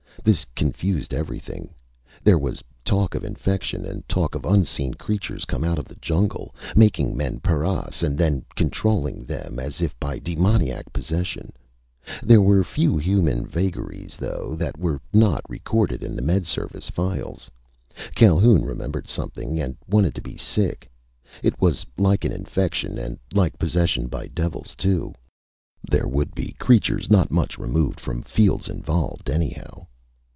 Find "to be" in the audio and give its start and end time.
20.13-20.37